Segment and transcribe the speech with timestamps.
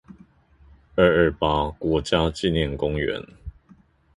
[0.95, 3.23] 二二八國家紀念公園